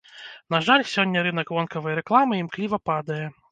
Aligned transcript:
На 0.55 0.61
жаль, 0.67 0.83
сёння 0.93 1.23
рынак 1.27 1.53
вонкавай 1.59 1.99
рэкламы 2.01 2.43
імкліва 2.43 2.83
падае. 2.93 3.23